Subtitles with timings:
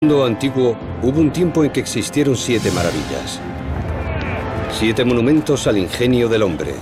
[0.00, 3.40] mundo antiguo hubo un tiempo en que existieron siete maravillas.
[4.70, 6.72] Siete monumentos al ingenio del hombre.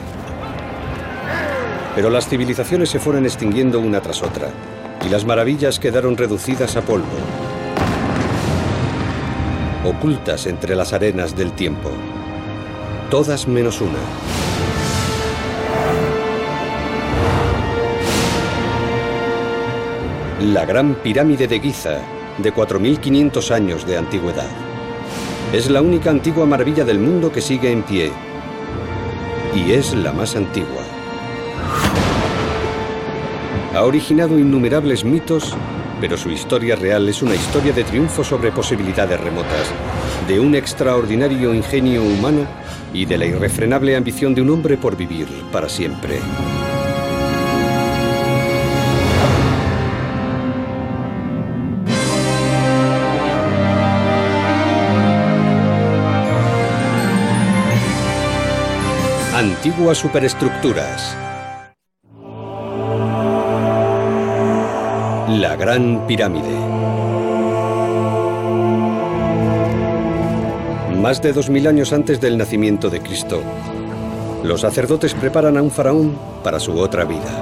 [1.95, 4.51] Pero las civilizaciones se fueron extinguiendo una tras otra
[5.03, 7.07] y las maravillas quedaron reducidas a polvo,
[9.87, 11.91] ocultas entre las arenas del tiempo.
[13.11, 13.99] Todas menos una.
[20.53, 22.03] La Gran Pirámide de Giza,
[22.39, 24.49] de 4.500 años de antigüedad.
[25.53, 28.13] Es la única antigua maravilla del mundo que sigue en pie.
[29.55, 30.83] Y es la más antigua.
[33.75, 35.55] Ha originado innumerables mitos,
[36.01, 39.71] pero su historia real es una historia de triunfo sobre posibilidades remotas,
[40.27, 42.47] de un extraordinario ingenio humano
[42.93, 46.21] y de la irrefrenable ambición de un hombre por vivir para siempre.
[59.67, 61.17] Antiguas superestructuras.
[65.29, 66.57] La Gran Pirámide.
[71.01, 73.43] Más de dos mil años antes del nacimiento de Cristo,
[74.45, 77.33] los sacerdotes preparan a un faraón para su otra vida.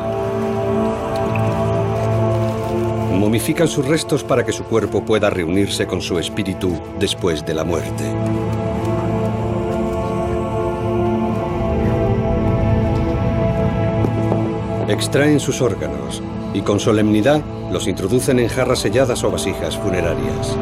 [3.12, 7.64] Momifican sus restos para que su cuerpo pueda reunirse con su espíritu después de la
[7.64, 8.04] muerte.
[14.88, 17.40] Extraen sus órganos y con solemnidad
[17.72, 20.54] los introducen en jarras selladas o vasijas funerarias.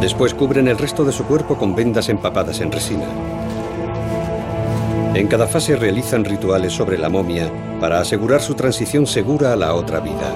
[0.00, 3.06] Después cubren el resto de su cuerpo con vendas empapadas en resina.
[5.14, 9.72] En cada fase realizan rituales sobre la momia para asegurar su transición segura a la
[9.72, 10.34] otra vida.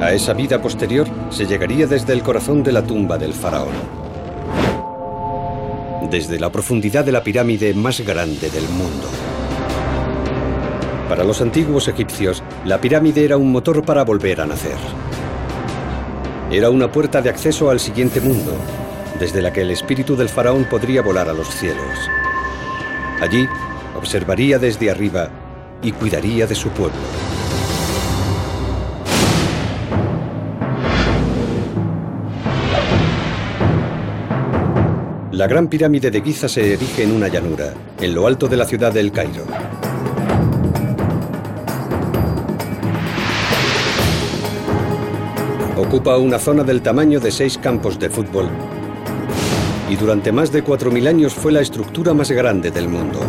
[0.00, 4.07] A esa vida posterior se llegaría desde el corazón de la tumba del faraón
[6.10, 9.08] desde la profundidad de la pirámide más grande del mundo.
[11.08, 14.76] Para los antiguos egipcios, la pirámide era un motor para volver a nacer.
[16.50, 18.52] Era una puerta de acceso al siguiente mundo,
[19.18, 21.98] desde la que el espíritu del faraón podría volar a los cielos.
[23.20, 23.46] Allí
[23.96, 25.28] observaría desde arriba
[25.82, 27.27] y cuidaría de su pueblo.
[35.38, 38.64] La gran pirámide de Giza se erige en una llanura, en lo alto de la
[38.64, 39.44] ciudad del Cairo.
[45.76, 48.48] Ocupa una zona del tamaño de seis campos de fútbol
[49.88, 53.20] y durante más de 4.000 años fue la estructura más grande del mundo.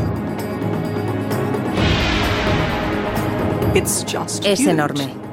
[3.75, 5.28] Es enorme.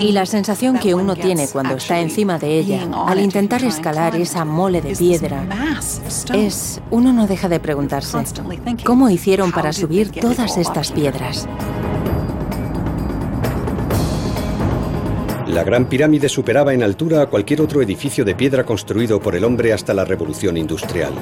[0.00, 4.44] Y la sensación que uno tiene cuando está encima de ella, al intentar escalar esa
[4.44, 5.44] mole de piedra,
[6.34, 8.18] es, uno no deja de preguntarse,
[8.84, 11.48] ¿cómo hicieron para subir todas estas piedras?
[15.46, 19.44] La Gran Pirámide superaba en altura a cualquier otro edificio de piedra construido por el
[19.44, 21.14] hombre hasta la Revolución Industrial.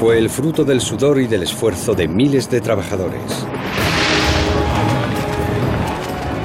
[0.00, 3.46] Fue el fruto del sudor y del esfuerzo de miles de trabajadores.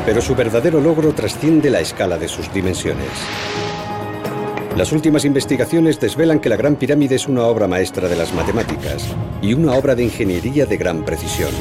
[0.06, 3.10] Pero su verdadero logro trasciende la escala de sus dimensiones.
[4.76, 9.06] Las últimas investigaciones desvelan que la Gran Pirámide es una obra maestra de las matemáticas
[9.42, 11.52] y una obra de ingeniería de gran precisión.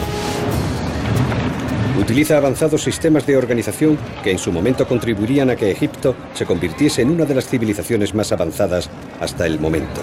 [2.01, 7.03] Utiliza avanzados sistemas de organización que en su momento contribuirían a que Egipto se convirtiese
[7.03, 8.89] en una de las civilizaciones más avanzadas
[9.21, 10.01] hasta el momento.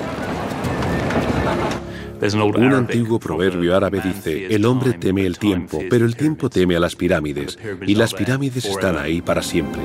[2.20, 6.80] Un antiguo proverbio árabe dice, el hombre teme el tiempo, pero el tiempo teme a
[6.80, 9.82] las pirámides, y las pirámides están ahí para siempre.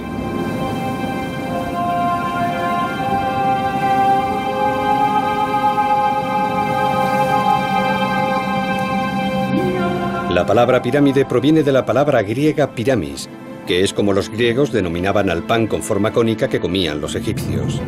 [10.31, 13.29] La palabra pirámide proviene de la palabra griega piramis,
[13.67, 17.81] que es como los griegos denominaban al pan con forma cónica que comían los egipcios.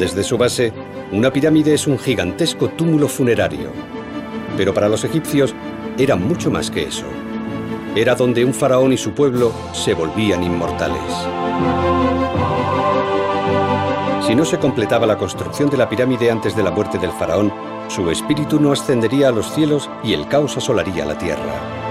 [0.00, 0.72] Desde su base,
[1.12, 3.70] una pirámide es un gigantesco túmulo funerario.
[4.56, 5.54] Pero para los egipcios
[5.98, 7.04] era mucho más que eso.
[7.94, 11.02] Era donde un faraón y su pueblo se volvían inmortales.
[14.26, 17.52] Si no se completaba la construcción de la pirámide antes de la muerte del faraón,
[17.88, 21.89] su espíritu no ascendería a los cielos y el caos asolaría la tierra.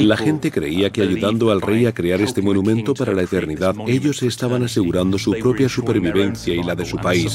[0.00, 4.22] La gente creía que ayudando al rey a crear este monumento para la eternidad, ellos
[4.22, 7.34] estaban asegurando su propia supervivencia y la de su país.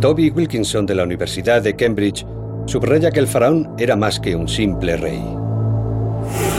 [0.00, 2.26] Toby Wilkinson de la Universidad de Cambridge
[2.66, 5.22] subraya que el faraón era más que un simple rey.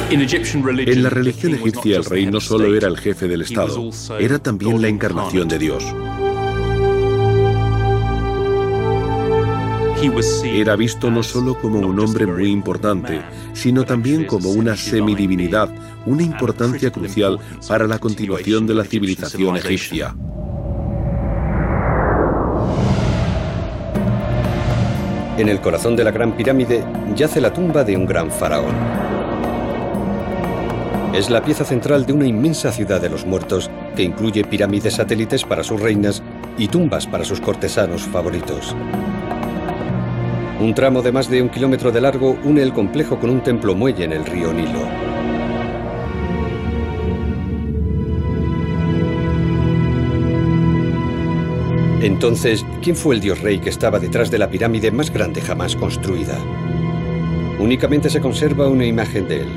[0.09, 3.89] En la religión egipcia el rey no solo era el jefe del Estado,
[4.19, 5.83] era también la encarnación de Dios.
[10.43, 13.21] Era visto no solo como un hombre muy importante,
[13.53, 15.69] sino también como una semidivinidad,
[16.05, 20.15] una importancia crucial para la continuación de la civilización egipcia.
[25.37, 26.83] En el corazón de la Gran Pirámide
[27.15, 28.73] yace la tumba de un gran faraón.
[31.13, 35.43] Es la pieza central de una inmensa ciudad de los muertos que incluye pirámides satélites
[35.43, 36.23] para sus reinas
[36.57, 38.75] y tumbas para sus cortesanos favoritos.
[40.59, 43.75] Un tramo de más de un kilómetro de largo une el complejo con un templo
[43.75, 44.87] muelle en el río Nilo.
[52.01, 55.75] Entonces, ¿quién fue el dios rey que estaba detrás de la pirámide más grande jamás
[55.75, 56.37] construida?
[57.59, 59.47] Únicamente se conserva una imagen de él,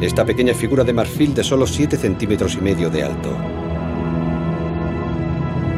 [0.00, 3.36] esta pequeña figura de marfil de solo 7 centímetros y medio de alto.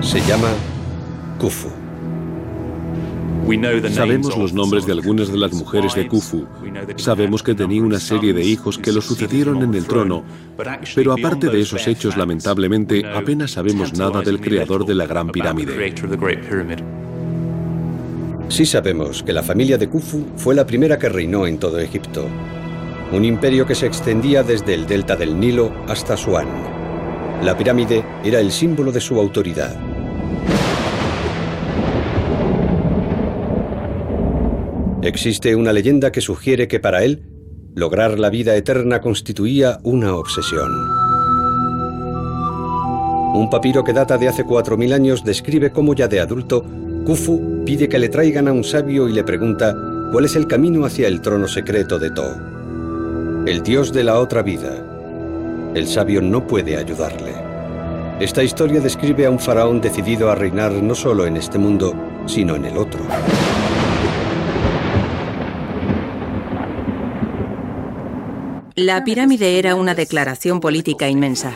[0.02, 0.50] Se llama
[1.40, 1.77] Khufu.
[3.90, 6.46] Sabemos los nombres de algunas de las mujeres de Khufu.
[6.96, 10.22] Sabemos que tenía una serie de hijos que lo sucedieron en el trono,
[10.94, 15.94] pero aparte de esos hechos, lamentablemente, apenas sabemos nada del creador de la Gran Pirámide.
[18.48, 22.26] Sí sabemos que la familia de Khufu fue la primera que reinó en todo Egipto,
[23.12, 26.48] un imperio que se extendía desde el delta del Nilo hasta Asuán.
[27.42, 29.97] La pirámide era el símbolo de su autoridad.
[35.08, 37.22] Existe una leyenda que sugiere que para él,
[37.74, 40.70] lograr la vida eterna constituía una obsesión.
[43.34, 46.62] Un papiro que data de hace 4.000 años describe cómo ya de adulto,
[47.06, 49.74] Khufu pide que le traigan a un sabio y le pregunta
[50.12, 54.42] cuál es el camino hacia el trono secreto de To, el dios de la otra
[54.42, 54.84] vida.
[55.74, 57.32] El sabio no puede ayudarle.
[58.20, 61.94] Esta historia describe a un faraón decidido a reinar no solo en este mundo,
[62.26, 63.00] sino en el otro.
[68.78, 71.52] La pirámide era una declaración política inmensa.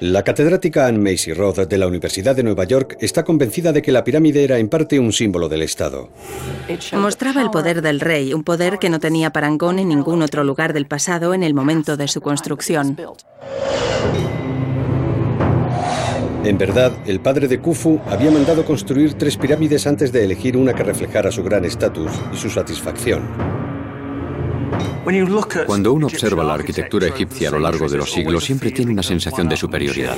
[0.00, 3.92] La catedrática Anne Macy Roth de la Universidad de Nueva York está convencida de que
[3.92, 6.10] la pirámide era en parte un símbolo del Estado.
[6.94, 10.72] Mostraba el poder del rey, un poder que no tenía parangón en ningún otro lugar
[10.72, 12.96] del pasado en el momento de su construcción.
[16.42, 20.74] En verdad, el padre de Khufu había mandado construir tres pirámides antes de elegir una
[20.74, 23.63] que reflejara su gran estatus y su satisfacción.
[25.66, 29.02] Cuando uno observa la arquitectura egipcia a lo largo de los siglos, siempre tiene una
[29.02, 30.16] sensación de superioridad.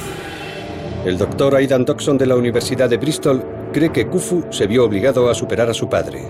[1.04, 5.30] El doctor Aidan Doxon de la Universidad de Bristol cree que Khufu se vio obligado
[5.30, 6.22] a superar a su padre.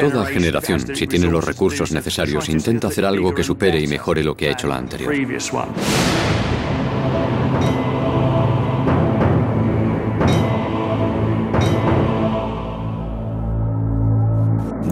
[0.00, 4.34] Toda generación, si tiene los recursos necesarios, intenta hacer algo que supere y mejore lo
[4.34, 5.12] que ha hecho la anterior.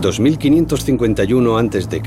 [0.00, 2.02] 2551 a.C.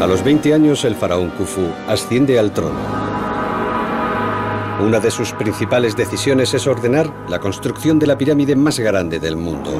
[0.00, 2.78] A los 20 años el faraón Khufu asciende al trono.
[4.84, 9.36] Una de sus principales decisiones es ordenar la construcción de la pirámide más grande del
[9.36, 9.72] mundo.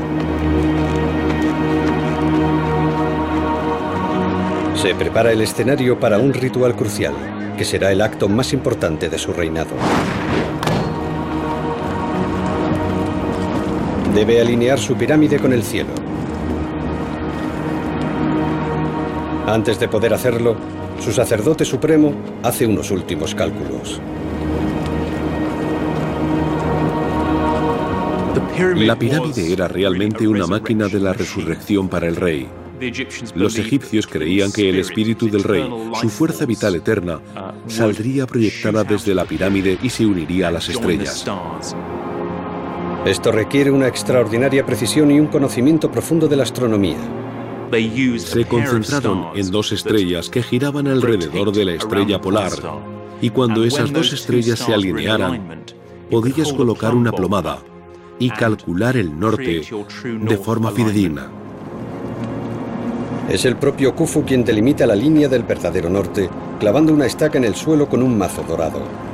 [4.75, 7.14] Se prepara el escenario para un ritual crucial,
[7.59, 9.75] que será el acto más importante de su reinado.
[14.16, 15.90] Debe alinear su pirámide con el cielo.
[19.46, 20.56] Antes de poder hacerlo,
[20.99, 24.00] su sacerdote supremo hace unos últimos cálculos.
[28.76, 32.49] La pirámide era realmente una máquina de la resurrección para el rey.
[33.35, 35.68] Los egipcios creían que el espíritu del rey,
[36.00, 37.20] su fuerza vital eterna,
[37.66, 41.26] saldría proyectada desde la pirámide y se uniría a las estrellas.
[43.07, 46.97] Esto requiere una extraordinaria precisión y un conocimiento profundo de la astronomía.
[48.19, 52.51] Se concentraron en dos estrellas que giraban alrededor de la estrella polar,
[53.21, 55.63] y cuando esas dos estrellas se alinearan,
[56.11, 57.61] podías colocar una plomada
[58.19, 59.63] y calcular el norte
[60.03, 61.29] de forma fidedigna.
[63.31, 67.45] Es el propio Khufu quien delimita la línea del verdadero norte, clavando una estaca en
[67.45, 69.06] el suelo con un mazo dorado.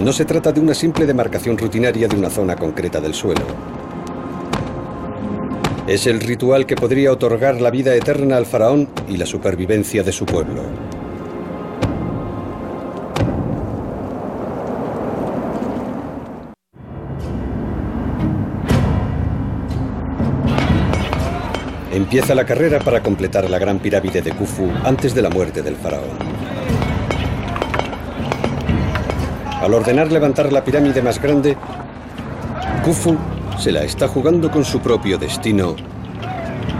[0.00, 3.42] No se trata de una simple demarcación rutinaria de una zona concreta del suelo.
[5.88, 10.12] Es el ritual que podría otorgar la vida eterna al faraón y la supervivencia de
[10.12, 10.62] su pueblo.
[21.92, 25.74] Empieza la carrera para completar la gran pirámide de Khufu antes de la muerte del
[25.74, 26.77] faraón.
[29.60, 31.56] Al ordenar levantar la pirámide más grande,
[32.84, 33.16] Khufu
[33.58, 35.74] se la está jugando con su propio destino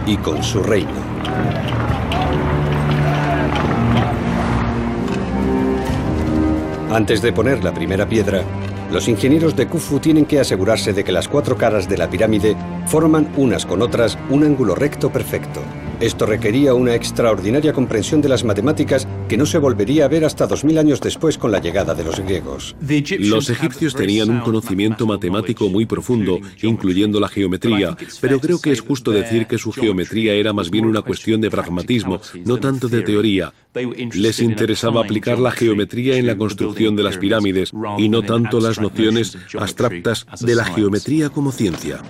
[0.05, 0.89] y con su reino.
[6.89, 8.43] Antes de poner la primera piedra,
[8.91, 12.55] los ingenieros de Khufu tienen que asegurarse de que las cuatro caras de la pirámide
[12.87, 15.59] forman unas con otras un ángulo recto perfecto.
[15.99, 20.47] Esto requería una extraordinaria comprensión de las matemáticas que no se volvería a ver hasta
[20.47, 22.73] 2000 años después con la llegada de los griegos.
[23.19, 28.79] Los egipcios tenían un conocimiento matemático muy profundo, incluyendo la geometría, pero creo que es
[28.79, 33.01] justo decir que su geometría era más bien una cuestión de pragmatismo, no tanto de
[33.01, 33.53] teoría.
[34.13, 38.79] Les interesaba aplicar la geometría en la construcción de las pirámides y no tanto las
[38.79, 42.01] nociones abstractas de la geometría como ciencia.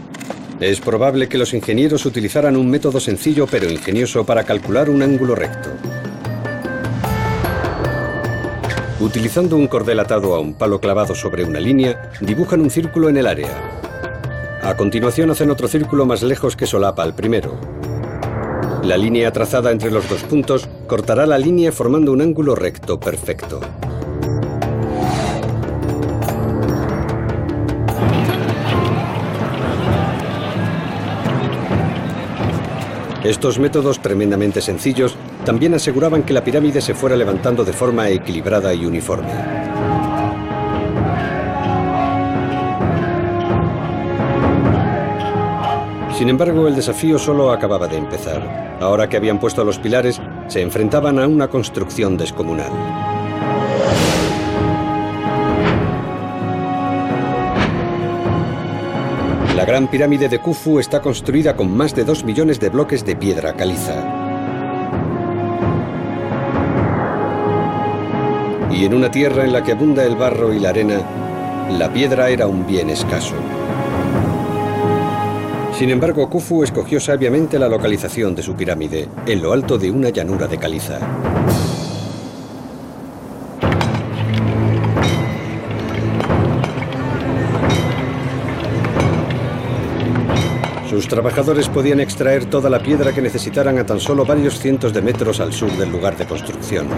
[0.59, 5.33] Es probable que los ingenieros utilizaran un método sencillo pero ingenioso para calcular un ángulo
[5.33, 5.69] recto.
[8.99, 13.15] Utilizando un cordel atado a un palo clavado sobre una línea, dibujan un círculo en
[13.15, 13.79] el área.
[14.61, 17.57] A continuación hacen otro círculo más lejos que solapa al primero.
[18.83, 23.61] La línea trazada entre los dos puntos cortará la línea formando un ángulo recto perfecto.
[33.23, 38.73] Estos métodos tremendamente sencillos también aseguraban que la pirámide se fuera levantando de forma equilibrada
[38.73, 39.33] y uniforme.
[46.17, 48.77] Sin embargo, el desafío solo acababa de empezar.
[48.79, 53.18] Ahora que habían puesto los pilares, se enfrentaban a una construcción descomunal.
[59.69, 63.53] Gran pirámide de Khufu está construida con más de 2 millones de bloques de piedra
[63.53, 64.03] caliza.
[68.71, 71.03] Y en una tierra en la que abunda el barro y la arena,
[71.77, 73.35] la piedra era un bien escaso.
[75.77, 80.09] Sin embargo, Khufu escogió sabiamente la localización de su pirámide, en lo alto de una
[80.09, 80.97] llanura de caliza.
[90.99, 95.01] Sus trabajadores podían extraer toda la piedra que necesitaran a tan solo varios cientos de
[95.01, 96.89] metros al sur del lugar de construcción.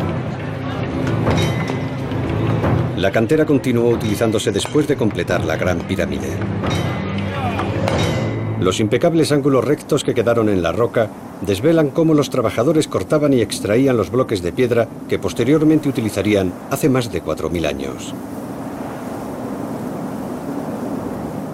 [2.97, 6.29] La cantera continuó utilizándose después de completar la Gran Pirámide.
[8.59, 11.07] Los impecables ángulos rectos que quedaron en la roca
[11.41, 16.89] desvelan cómo los trabajadores cortaban y extraían los bloques de piedra que posteriormente utilizarían hace
[16.89, 18.15] más de 4.000 años.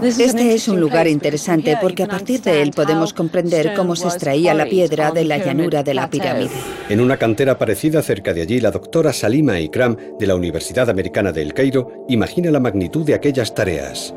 [0.01, 4.53] Este es un lugar interesante porque a partir de él podemos comprender cómo se extraía
[4.53, 6.51] la piedra de la llanura de la pirámide.
[6.87, 11.31] En una cantera parecida cerca de allí, la doctora Salima Ikram de la Universidad Americana
[11.31, 14.13] de El Cairo imagina la magnitud de aquellas tareas.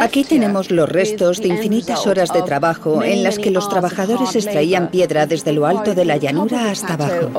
[0.00, 4.90] Aquí tenemos los restos de infinitas horas de trabajo en las que los trabajadores extraían
[4.90, 7.30] piedra desde lo alto de la llanura hasta abajo.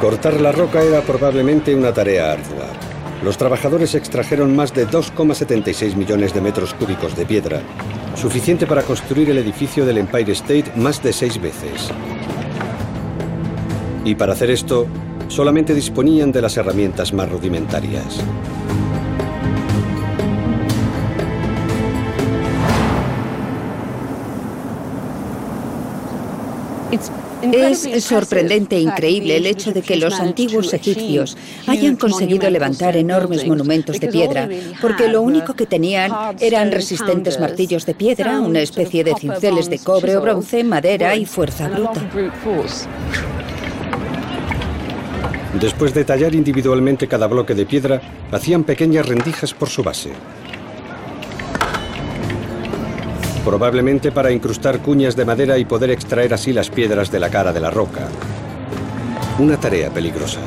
[0.00, 2.66] Cortar la roca era probablemente una tarea ardua.
[3.24, 7.62] Los trabajadores extrajeron más de 2,76 millones de metros cúbicos de piedra,
[8.14, 11.90] suficiente para construir el edificio del Empire State más de seis veces.
[14.04, 14.86] Y para hacer esto,
[15.28, 18.22] solamente disponían de las herramientas más rudimentarias.
[27.52, 31.36] Es sorprendente e increíble el hecho de que los antiguos egipcios
[31.66, 34.48] hayan conseguido levantar enormes monumentos de piedra,
[34.80, 39.78] porque lo único que tenían eran resistentes martillos de piedra, una especie de cinceles de
[39.78, 42.00] cobre o bronce, madera y fuerza bruta.
[45.60, 50.10] Después de tallar individualmente cada bloque de piedra, hacían pequeñas rendijas por su base.
[53.46, 57.52] Probablemente para incrustar cuñas de madera y poder extraer así las piedras de la cara
[57.52, 58.08] de la roca.
[59.38, 60.40] Una tarea peligrosa.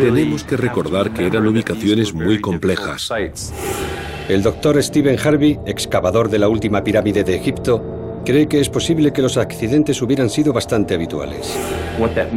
[0.00, 3.10] Tenemos que recordar que eran ubicaciones muy complejas.
[4.28, 7.93] El doctor Stephen Harvey, excavador de la última pirámide de Egipto,
[8.24, 11.56] cree que es posible que los accidentes hubieran sido bastante habituales.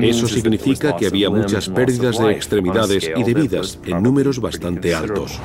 [0.01, 5.39] Eso significa que había muchas pérdidas de extremidades y de vidas en números bastante altos.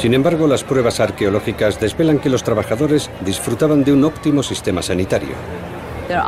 [0.00, 5.34] Sin embargo, las pruebas arqueológicas desvelan que los trabajadores disfrutaban de un óptimo sistema sanitario.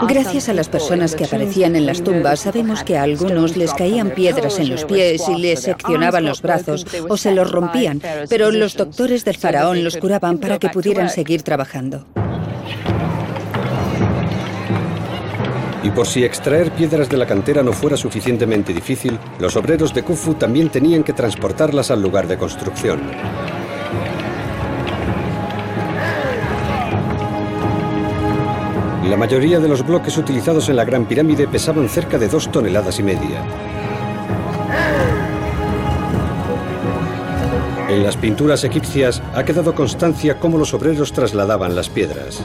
[0.09, 4.11] Gracias a las personas que aparecían en las tumbas, sabemos que a algunos les caían
[4.11, 8.77] piedras en los pies y les seccionaban los brazos o se los rompían, pero los
[8.77, 12.07] doctores del faraón los curaban para que pudieran seguir trabajando.
[15.95, 20.35] Por si extraer piedras de la cantera no fuera suficientemente difícil, los obreros de Khufu
[20.35, 23.01] también tenían que transportarlas al lugar de construcción.
[29.09, 32.99] La mayoría de los bloques utilizados en la Gran Pirámide pesaban cerca de dos toneladas
[32.99, 33.45] y media.
[37.89, 42.43] En las pinturas egipcias ha quedado constancia cómo los obreros trasladaban las piedras.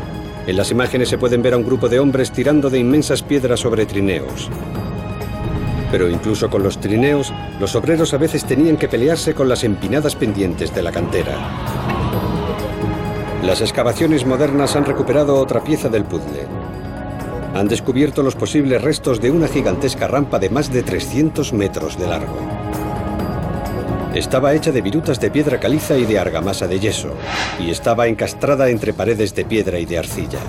[0.50, 3.60] En las imágenes se pueden ver a un grupo de hombres tirando de inmensas piedras
[3.60, 4.50] sobre trineos.
[5.92, 10.16] Pero incluso con los trineos, los obreros a veces tenían que pelearse con las empinadas
[10.16, 11.38] pendientes de la cantera.
[13.44, 16.48] Las excavaciones modernas han recuperado otra pieza del puzzle.
[17.54, 22.08] Han descubierto los posibles restos de una gigantesca rampa de más de 300 metros de
[22.08, 22.59] largo.
[24.14, 27.14] Estaba hecha de virutas de piedra caliza y de argamasa de yeso,
[27.60, 30.40] y estaba encastrada entre paredes de piedra y de arcilla.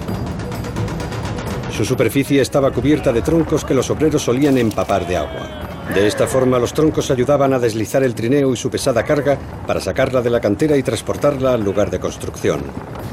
[1.71, 5.49] Su superficie estaba cubierta de troncos que los obreros solían empapar de agua.
[5.95, 9.81] De esta forma los troncos ayudaban a deslizar el trineo y su pesada carga para
[9.81, 12.63] sacarla de la cantera y transportarla al lugar de construcción.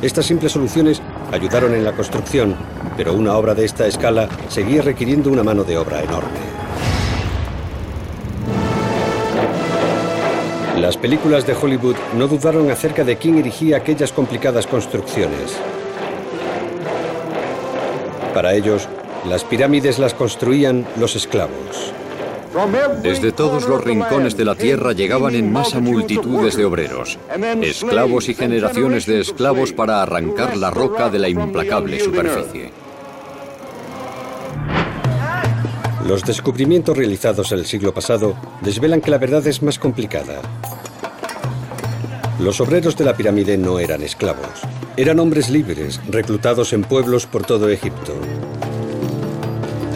[0.01, 1.01] Estas simples soluciones
[1.32, 2.56] ayudaron en la construcción,
[2.96, 6.57] pero una obra de esta escala seguía requiriendo una mano de obra enorme.
[10.88, 15.58] Las películas de Hollywood no dudaron acerca de quién erigía aquellas complicadas construcciones.
[18.34, 18.88] Para ellos,
[19.25, 21.91] las pirámides las construían los esclavos.
[23.03, 27.19] Desde todos los rincones de la tierra llegaban en masa multitudes de obreros,
[27.62, 32.87] esclavos y generaciones de esclavos para arrancar la roca de la implacable superficie.
[36.08, 40.41] Los descubrimientos realizados el siglo pasado desvelan que la verdad es más complicada.
[42.39, 44.62] Los obreros de la pirámide no eran esclavos.
[44.96, 48.13] Eran hombres libres, reclutados en pueblos por todo Egipto.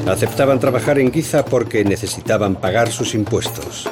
[0.06, 3.88] Aceptaban trabajar en Giza porque necesitaban pagar sus impuestos.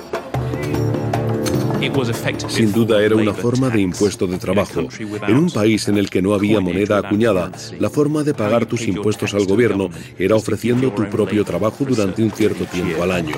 [2.50, 4.88] Sin duda era una forma de impuesto de trabajo.
[5.28, 8.88] En un país en el que no había moneda acuñada, la forma de pagar tus
[8.88, 13.36] impuestos al gobierno era ofreciendo tu propio trabajo durante un cierto tiempo al año.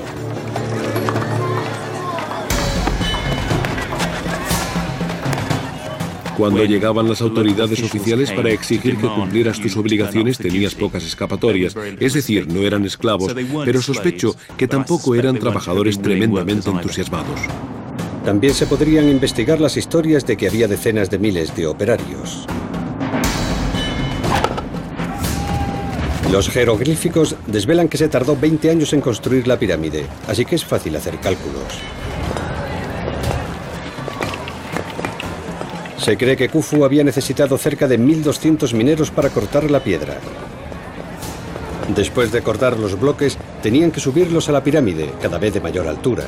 [6.36, 12.14] Cuando llegaban las autoridades oficiales para exigir que cumplieras tus obligaciones tenías pocas escapatorias, es
[12.14, 13.32] decir, no eran esclavos,
[13.64, 17.38] pero sospecho que tampoco eran trabajadores tremendamente entusiasmados.
[18.24, 22.46] También se podrían investigar las historias de que había decenas de miles de operarios.
[26.30, 30.64] Los jeroglíficos desvelan que se tardó 20 años en construir la pirámide, así que es
[30.64, 31.64] fácil hacer cálculos.
[35.98, 40.18] Se cree que Khufu había necesitado cerca de 1.200 mineros para cortar la piedra.
[41.94, 45.86] Después de cortar los bloques, tenían que subirlos a la pirámide, cada vez de mayor
[45.86, 46.24] altura.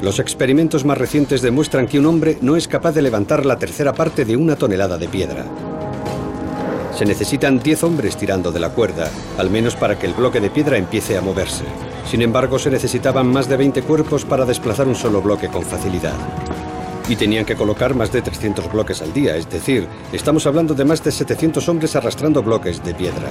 [0.00, 3.92] Los experimentos más recientes demuestran que un hombre no es capaz de levantar la tercera
[3.92, 5.44] parte de una tonelada de piedra.
[6.96, 10.50] Se necesitan 10 hombres tirando de la cuerda, al menos para que el bloque de
[10.50, 11.64] piedra empiece a moverse.
[12.08, 16.14] Sin embargo, se necesitaban más de 20 cuerpos para desplazar un solo bloque con facilidad.
[17.08, 20.84] Y tenían que colocar más de 300 bloques al día, es decir, estamos hablando de
[20.84, 23.30] más de 700 hombres arrastrando bloques de piedra.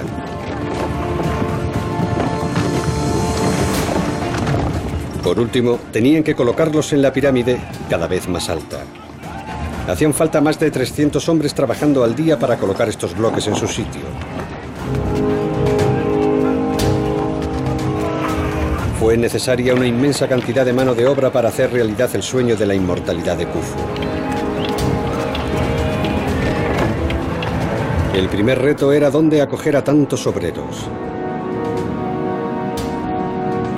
[5.28, 7.60] Por último, tenían que colocarlos en la pirámide
[7.90, 8.78] cada vez más alta.
[9.86, 13.68] Hacían falta más de 300 hombres trabajando al día para colocar estos bloques en su
[13.68, 14.00] sitio.
[18.98, 22.64] Fue necesaria una inmensa cantidad de mano de obra para hacer realidad el sueño de
[22.64, 23.76] la inmortalidad de Khufu.
[28.14, 30.88] El primer reto era dónde acoger a tantos obreros.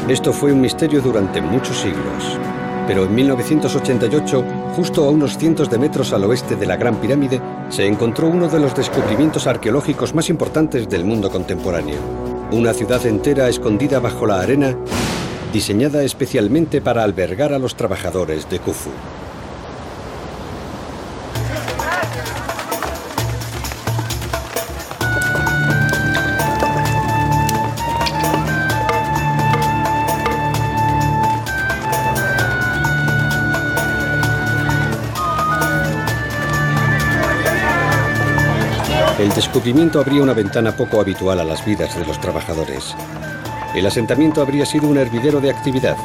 [0.09, 2.39] Esto fue un misterio durante muchos siglos.
[2.87, 7.41] Pero en 1988, justo a unos cientos de metros al oeste de la Gran Pirámide,
[7.69, 11.99] se encontró uno de los descubrimientos arqueológicos más importantes del mundo contemporáneo.
[12.51, 14.77] Una ciudad entera escondida bajo la arena,
[15.53, 18.91] diseñada especialmente para albergar a los trabajadores de Khufu.
[39.41, 42.95] Descubrimiento abría una ventana poco habitual a las vidas de los trabajadores.
[43.75, 45.97] El asentamiento habría sido un hervidero de actividad.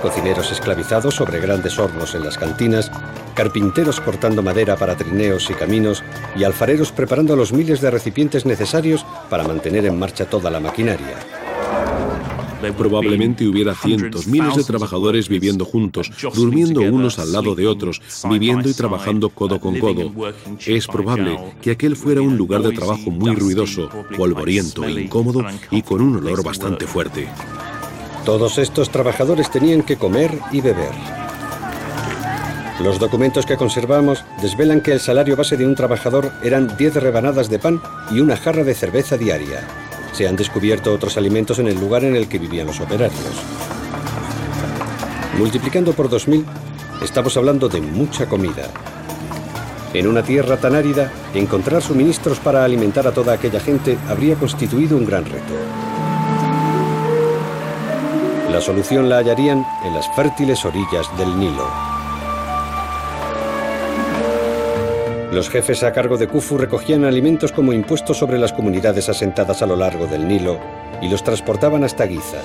[0.00, 2.90] Cocineros esclavizados sobre grandes hornos en las cantinas,
[3.34, 6.02] carpinteros cortando madera para trineos y caminos
[6.34, 11.47] y alfareros preparando los miles de recipientes necesarios para mantener en marcha toda la maquinaria.
[12.76, 18.68] Probablemente hubiera cientos, miles de trabajadores viviendo juntos, durmiendo unos al lado de otros, viviendo
[18.68, 20.12] y trabajando codo con codo.
[20.66, 26.00] Es probable que aquel fuera un lugar de trabajo muy ruidoso, polvoriento, incómodo y con
[26.00, 27.28] un olor bastante fuerte.
[28.24, 30.92] Todos estos trabajadores tenían que comer y beber.
[32.82, 37.48] Los documentos que conservamos desvelan que el salario base de un trabajador eran 10 rebanadas
[37.50, 39.87] de pan y una jarra de cerveza diaria.
[40.18, 43.22] Se han descubierto otros alimentos en el lugar en el que vivían los operarios.
[45.38, 46.44] Multiplicando por 2.000,
[47.04, 48.68] estamos hablando de mucha comida.
[49.94, 54.96] En una tierra tan árida, encontrar suministros para alimentar a toda aquella gente habría constituido
[54.96, 55.54] un gran reto.
[58.50, 61.97] La solución la hallarían en las fértiles orillas del Nilo.
[65.32, 69.66] Los jefes a cargo de Khufu recogían alimentos como impuestos sobre las comunidades asentadas a
[69.66, 70.58] lo largo del Nilo
[71.02, 72.38] y los transportaban hasta Giza.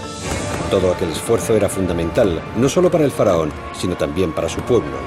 [0.69, 4.97] Todo aquel esfuerzo era fundamental, no solo para el faraón, sino también para su pueblo.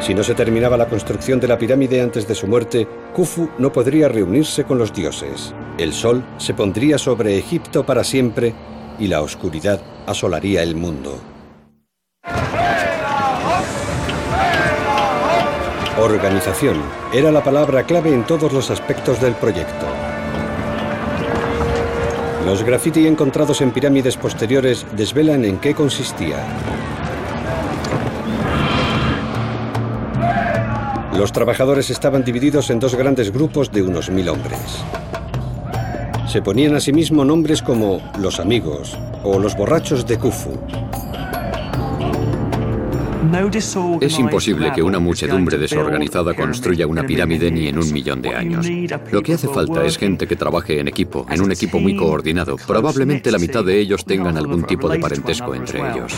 [0.00, 3.72] Si no se terminaba la construcción de la pirámide antes de su muerte, Khufu no
[3.72, 5.54] podría reunirse con los dioses.
[5.78, 8.54] El sol se pondría sobre Egipto para siempre
[8.98, 11.33] y la oscuridad asolaría el mundo.
[15.98, 19.86] Organización era la palabra clave en todos los aspectos del proyecto.
[22.44, 26.44] Los graffiti encontrados en pirámides posteriores desvelan en qué consistía.
[31.16, 34.84] Los trabajadores estaban divididos en dos grandes grupos de unos mil hombres.
[36.26, 40.58] Se ponían asimismo nombres como los amigos o los borrachos de Khufu.
[44.00, 48.66] Es imposible que una muchedumbre desorganizada construya una pirámide ni en un millón de años.
[49.10, 52.56] Lo que hace falta es gente que trabaje en equipo, en un equipo muy coordinado.
[52.56, 56.14] Probablemente la mitad de ellos tengan algún tipo de parentesco entre ellos.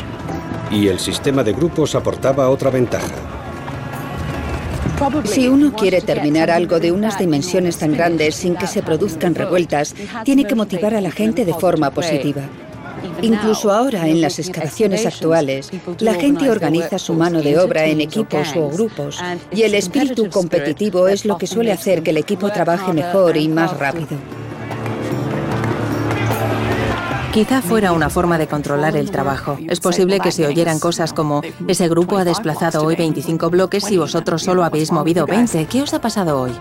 [0.70, 3.14] Y el sistema de grupos aportaba otra ventaja.
[5.24, 9.94] Si uno quiere terminar algo de unas dimensiones tan grandes sin que se produzcan revueltas,
[10.24, 12.42] tiene que motivar a la gente de forma positiva.
[13.22, 18.54] Incluso ahora, en las excavaciones actuales, la gente organiza su mano de obra en equipos
[18.56, 19.18] o grupos
[19.52, 23.48] y el espíritu competitivo es lo que suele hacer que el equipo trabaje mejor y
[23.48, 24.16] más rápido.
[27.32, 29.58] Quizá fuera una forma de controlar el trabajo.
[29.68, 33.98] Es posible que se oyeran cosas como, ese grupo ha desplazado hoy 25 bloques y
[33.98, 35.66] vosotros solo habéis movido 20.
[35.66, 36.52] ¿Qué os ha pasado hoy?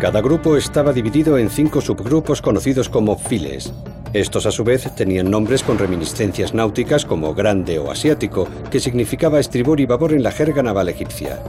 [0.00, 3.72] Cada grupo estaba dividido en cinco subgrupos conocidos como files.
[4.14, 9.40] Estos a su vez tenían nombres con reminiscencias náuticas como grande o asiático, que significaba
[9.40, 11.42] estribor y babor en la jerga naval egipcia.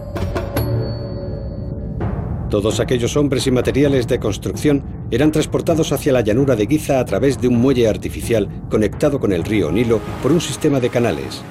[2.50, 7.06] Todos aquellos hombres y materiales de construcción eran transportados hacia la llanura de Giza a
[7.06, 11.44] través de un muelle artificial conectado con el río Nilo por un sistema de canales.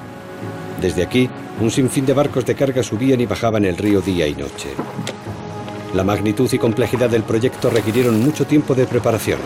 [0.81, 1.29] Desde aquí,
[1.61, 4.67] un sinfín de barcos de carga subían y bajaban el río día y noche.
[5.93, 9.39] La magnitud y complejidad del proyecto requirieron mucho tiempo de preparación.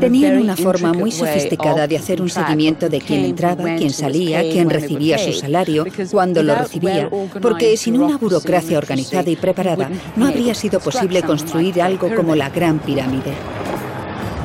[0.00, 4.70] Tenían una forma muy sofisticada de hacer un seguimiento de quién entraba, quién salía, quién
[4.70, 7.10] recibía su salario, cuándo lo recibía,
[7.42, 12.50] porque sin una burocracia organizada y preparada no habría sido posible construir algo como la
[12.50, 13.32] Gran Pirámide.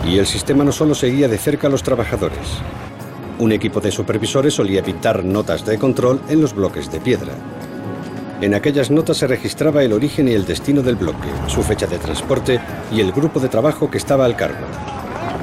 [0.07, 2.47] Y el sistema no solo seguía de cerca a los trabajadores.
[3.37, 7.33] Un equipo de supervisores solía pintar notas de control en los bloques de piedra.
[8.41, 11.99] En aquellas notas se registraba el origen y el destino del bloque, su fecha de
[11.99, 12.59] transporte
[12.91, 14.65] y el grupo de trabajo que estaba al cargo.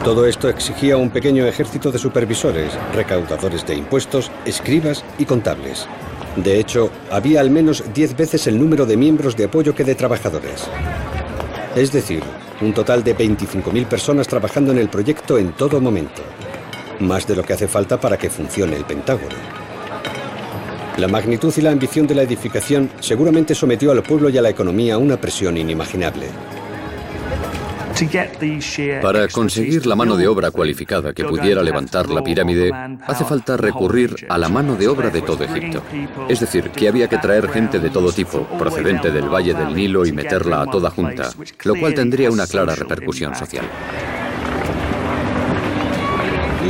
[0.06, 5.88] Todo esto exigía un pequeño ejército de supervisores, recaudadores de impuestos, escribas y contables.
[6.36, 9.96] De hecho, había al menos 10 veces el número de miembros de apoyo que de
[9.96, 10.68] trabajadores.
[11.74, 12.22] Es decir,
[12.60, 16.22] un total de 25.000 personas trabajando en el proyecto en todo momento.
[17.00, 19.34] Más de lo que hace falta para que funcione el Pentágono.
[20.98, 24.50] La magnitud y la ambición de la edificación seguramente sometió al pueblo y a la
[24.50, 26.28] economía a una presión inimaginable.
[29.00, 32.70] Para conseguir la mano de obra cualificada que pudiera levantar la pirámide,
[33.06, 35.82] hace falta recurrir a la mano de obra de todo Egipto.
[36.28, 40.04] Es decir, que había que traer gente de todo tipo, procedente del Valle del Nilo
[40.04, 41.30] y meterla a toda junta,
[41.64, 43.64] lo cual tendría una clara repercusión social.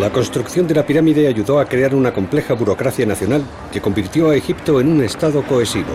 [0.00, 4.36] La construcción de la pirámide ayudó a crear una compleja burocracia nacional que convirtió a
[4.36, 5.88] Egipto en un estado cohesivo.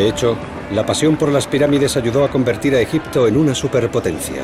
[0.00, 0.34] De hecho,
[0.72, 4.42] la pasión por las pirámides ayudó a convertir a Egipto en una superpotencia.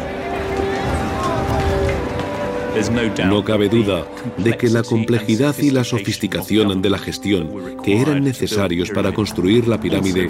[3.27, 4.05] No cabe duda
[4.37, 9.67] de que la complejidad y la sofisticación de la gestión que eran necesarios para construir
[9.67, 10.29] la pirámide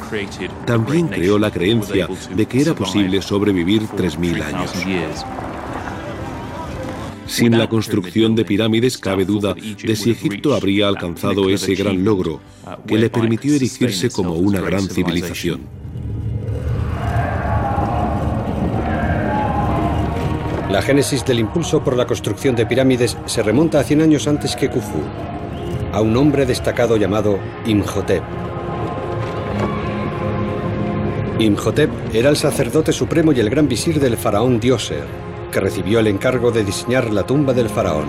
[0.64, 4.72] también creó la creencia de que era posible sobrevivir 3.000 años.
[7.26, 12.40] Sin la construcción de pirámides cabe duda de si Egipto habría alcanzado ese gran logro
[12.86, 15.60] que le permitió erigirse como una gran civilización.
[20.70, 24.54] La génesis del impulso por la construcción de pirámides se remonta a 100 años antes
[24.54, 25.00] que Khufu,
[25.92, 28.22] a un hombre destacado llamado Imhotep.
[31.38, 35.04] Imhotep era el sacerdote supremo y el gran visir del faraón Dioser,
[35.56, 38.04] que recibió el encargo de diseñar la tumba del faraón.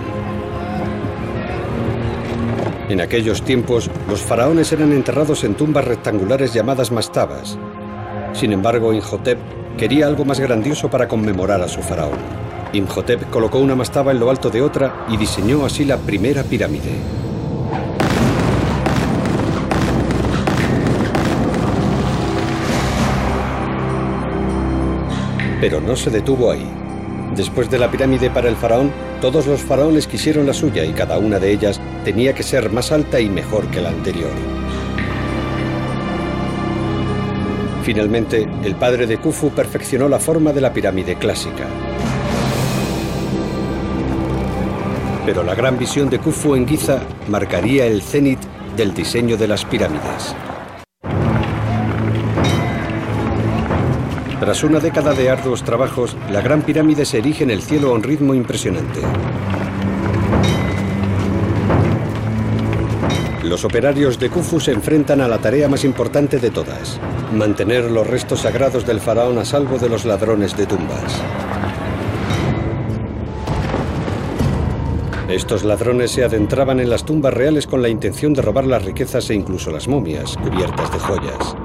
[2.90, 7.56] En aquellos tiempos, los faraones eran enterrados en tumbas rectangulares llamadas mastabas.
[8.34, 9.38] Sin embargo, Imhotep
[9.78, 12.18] quería algo más grandioso para conmemorar a su faraón.
[12.74, 16.92] Imhotep colocó una mastaba en lo alto de otra y diseñó así la primera pirámide.
[25.62, 26.78] Pero no se detuvo ahí.
[27.36, 31.18] Después de la pirámide para el faraón, todos los faraones quisieron la suya y cada
[31.18, 34.30] una de ellas tenía que ser más alta y mejor que la anterior.
[37.82, 41.64] Finalmente, el padre de Khufu perfeccionó la forma de la pirámide clásica.
[45.24, 48.40] Pero la gran visión de Khufu en Giza marcaría el cenit
[48.76, 50.34] del diseño de las pirámides.
[54.48, 57.92] Tras una década de arduos trabajos, la Gran Pirámide se erige en el cielo a
[57.92, 59.02] un ritmo impresionante.
[63.42, 66.98] Los operarios de Khufu se enfrentan a la tarea más importante de todas,
[67.30, 71.20] mantener los restos sagrados del faraón a salvo de los ladrones de tumbas.
[75.28, 79.28] Estos ladrones se adentraban en las tumbas reales con la intención de robar las riquezas
[79.28, 81.57] e incluso las momias, cubiertas de joyas.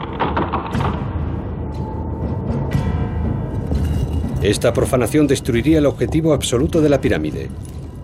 [4.44, 7.48] Esta profanación destruiría el objetivo absoluto de la pirámide.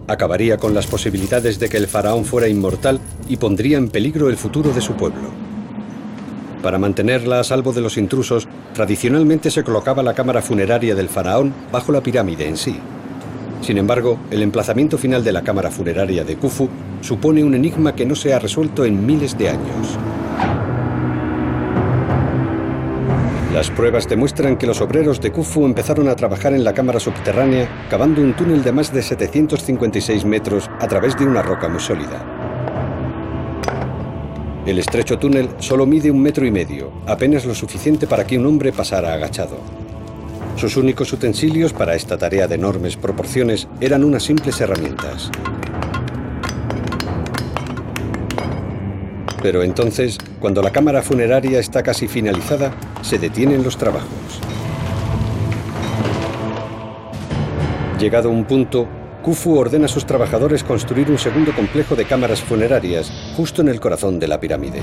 [0.08, 4.38] Acabaría con las posibilidades de que el faraón fuera inmortal y pondría en peligro el
[4.38, 5.32] futuro de su pueblo.
[6.64, 11.54] Para mantenerla a salvo de los intrusos, tradicionalmente se colocaba la cámara funeraria del faraón
[11.74, 12.80] bajo la pirámide en sí.
[13.60, 16.70] Sin embargo, el emplazamiento final de la cámara funeraria de Khufu
[17.02, 20.00] supone un enigma que no se ha resuelto en miles de años.
[23.60, 27.68] Las pruebas demuestran que los obreros de Khufu empezaron a trabajar en la cámara subterránea
[27.90, 32.24] cavando un túnel de más de 756 metros a través de una roca muy sólida.
[34.66, 38.46] El estrecho túnel solo mide un metro y medio, apenas lo suficiente para que un
[38.46, 39.58] hombre pasara agachado.
[40.56, 45.30] Sus únicos utensilios para esta tarea de enormes proporciones eran unas simples herramientas.
[49.42, 52.72] Pero entonces, cuando la cámara funeraria está casi finalizada,
[53.02, 54.42] se detienen los trabajos.
[58.00, 58.88] Llegado un punto,
[59.24, 63.80] Khufu ordena a sus trabajadores construir un segundo complejo de cámaras funerarias justo en el
[63.80, 64.82] corazón de la pirámide.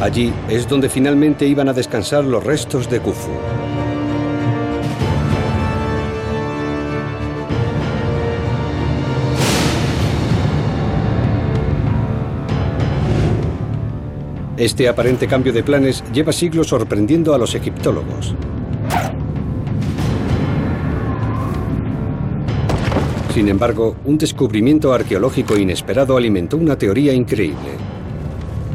[0.00, 3.30] Allí es donde finalmente iban a descansar los restos de Khufu.
[14.56, 18.34] Este aparente cambio de planes lleva siglos sorprendiendo a los egiptólogos.
[23.34, 27.76] Sin embargo, un descubrimiento arqueológico inesperado alimentó una teoría increíble.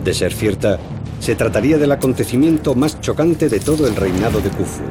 [0.05, 0.77] De ser cierta,
[1.19, 4.83] se trataría del acontecimiento más chocante de todo el reinado de Khufu.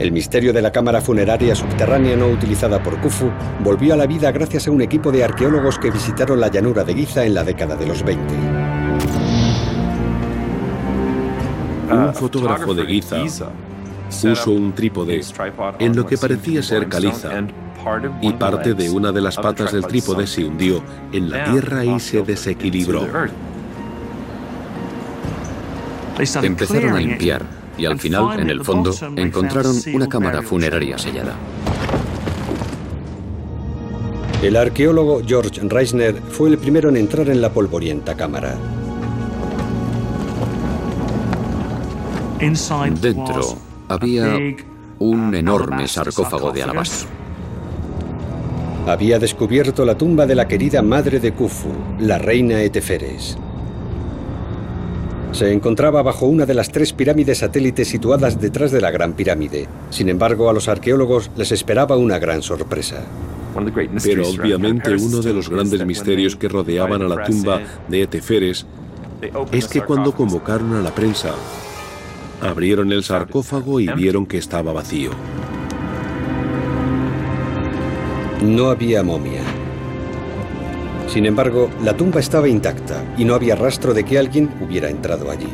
[0.00, 3.30] El misterio de la cámara funeraria subterránea no utilizada por Khufu
[3.62, 6.94] volvió a la vida gracias a un equipo de arqueólogos que visitaron la llanura de
[6.94, 8.34] Giza en la década de los 20.
[11.92, 13.50] Un fotógrafo de Giza
[14.22, 15.20] puso un trípode
[15.78, 17.46] en lo que parecía ser caliza
[18.22, 20.82] y parte de una de las patas del trípode se hundió
[21.12, 23.06] en la tierra y se desequilibró.
[26.42, 31.34] Empezaron a limpiar y al final, en el fondo, encontraron una cámara funeraria sellada.
[34.42, 38.56] El arqueólogo George Reisner fue el primero en entrar en la polvorienta cámara.
[43.00, 44.38] Dentro había
[44.98, 47.08] un enorme sarcófago de alabastro.
[48.86, 53.36] Había descubierto la tumba de la querida madre de Khufu, la reina Eteferes.
[55.32, 59.68] Se encontraba bajo una de las tres pirámides satélites situadas detrás de la Gran Pirámide.
[59.90, 63.02] Sin embargo, a los arqueólogos les esperaba una gran sorpresa.
[64.02, 68.66] Pero obviamente uno de los grandes misterios que rodeaban a la tumba de Eteferes
[69.52, 71.34] es que cuando convocaron a la prensa,
[72.40, 75.10] abrieron el sarcófago y vieron que estaba vacío.
[78.42, 79.42] No había momia.
[81.10, 85.28] Sin embargo, la tumba estaba intacta y no había rastro de que alguien hubiera entrado
[85.28, 85.48] allí.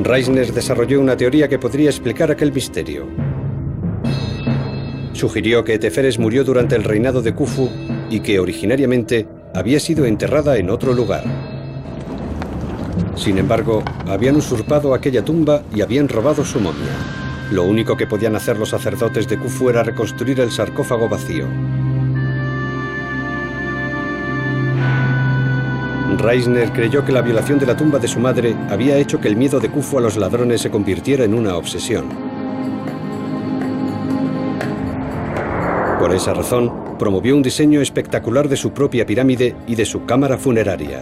[0.00, 3.06] Reisner desarrolló una teoría que podría explicar aquel misterio.
[5.12, 7.68] Sugirió que Teferes murió durante el reinado de Khufu
[8.08, 11.24] y que originariamente había sido enterrada en otro lugar.
[13.14, 16.96] Sin embargo, habían usurpado aquella tumba y habían robado su momia.
[17.50, 21.44] Lo único que podían hacer los sacerdotes de Khufu era reconstruir el sarcófago vacío.
[26.18, 29.36] Reisner creyó que la violación de la tumba de su madre había hecho que el
[29.36, 32.06] miedo de Khufu a los ladrones se convirtiera en una obsesión.
[35.98, 40.36] Por esa razón, promovió un diseño espectacular de su propia pirámide y de su cámara
[40.36, 41.00] funeraria.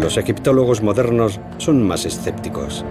[0.00, 2.84] Los egiptólogos modernos son más escépticos.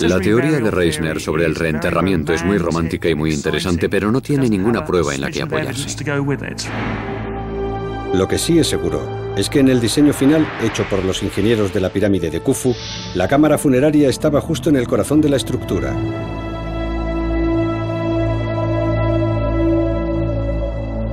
[0.00, 4.20] La teoría de Reisner sobre el reenterramiento es muy romántica y muy interesante, pero no
[4.20, 5.88] tiene ninguna prueba en la que apoyarse.
[8.14, 11.74] Lo que sí es seguro es que en el diseño final, hecho por los ingenieros
[11.74, 12.72] de la pirámide de Khufu,
[13.16, 15.92] la cámara funeraria estaba justo en el corazón de la estructura.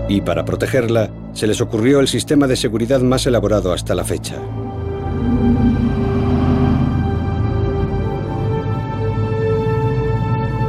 [0.07, 4.35] Y para protegerla, se les ocurrió el sistema de seguridad más elaborado hasta la fecha.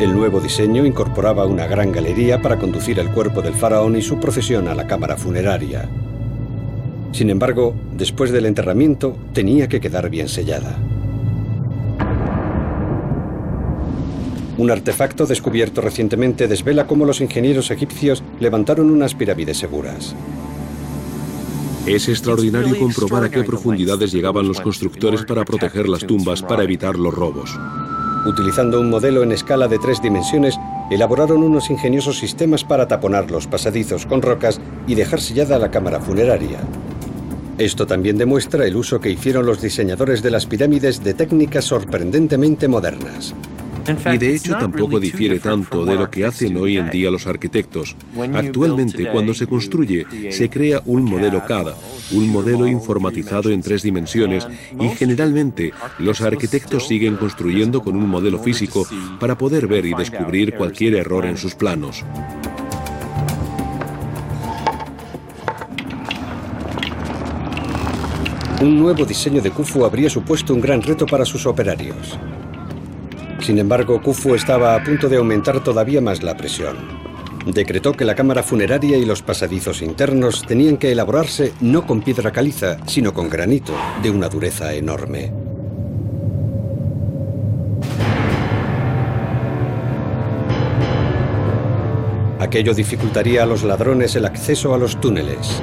[0.00, 4.18] El nuevo diseño incorporaba una gran galería para conducir el cuerpo del faraón y su
[4.18, 5.90] procesión a la cámara funeraria.
[7.12, 10.78] Sin embargo, después del enterramiento, tenía que quedar bien sellada.
[14.58, 20.14] Un artefacto descubierto recientemente desvela cómo los ingenieros egipcios levantaron unas pirámides seguras.
[21.86, 26.96] Es extraordinario comprobar a qué profundidades llegaban los constructores para proteger las tumbas para evitar
[26.96, 27.58] los robos.
[28.24, 30.56] Utilizando un modelo en escala de tres dimensiones,
[30.92, 36.00] elaboraron unos ingeniosos sistemas para taponar los pasadizos con rocas y dejar sellada la cámara
[36.00, 36.60] funeraria.
[37.58, 42.66] Esto también demuestra el uso que hicieron los diseñadores de las pirámides de técnicas sorprendentemente
[42.66, 43.34] modernas.
[44.12, 47.96] Y de hecho tampoco difiere tanto de lo que hacen hoy en día los arquitectos.
[48.32, 51.74] Actualmente, cuando se construye, se crea un modelo CAD,
[52.12, 54.46] un modelo informatizado en tres dimensiones,
[54.80, 58.86] y generalmente los arquitectos siguen construyendo con un modelo físico
[59.18, 62.04] para poder ver y descubrir cualquier error en sus planos.
[68.62, 72.16] Un nuevo diseño de Khufu habría supuesto un gran reto para sus operarios.
[73.40, 76.76] Sin embargo, Khufu estaba a punto de aumentar todavía más la presión.
[77.44, 82.30] Decretó que la cámara funeraria y los pasadizos internos tenían que elaborarse no con piedra
[82.30, 85.32] caliza, sino con granito, de una dureza enorme.
[92.38, 95.60] Aquello dificultaría a los ladrones el acceso a los túneles.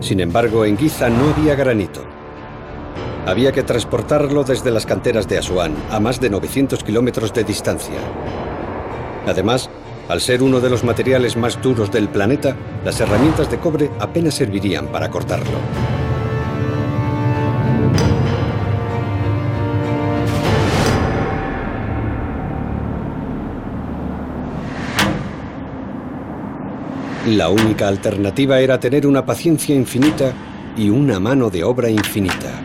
[0.00, 2.02] Sin embargo, en Giza no había granito.
[3.26, 7.98] Había que transportarlo desde las canteras de Asuán, a más de 900 kilómetros de distancia.
[9.26, 9.68] Además,
[10.08, 14.34] al ser uno de los materiales más duros del planeta, las herramientas de cobre apenas
[14.34, 15.99] servirían para cortarlo.
[27.30, 30.32] La única alternativa era tener una paciencia infinita
[30.76, 32.60] y una mano de obra infinita.